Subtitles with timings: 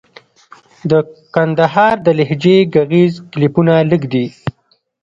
[0.89, 0.91] د
[1.35, 4.25] کندهار د لهجې ږغيز کليپونه لږ دي.